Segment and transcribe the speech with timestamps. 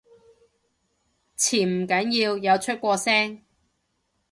[1.37, 3.43] 潛唔緊要，有出過聲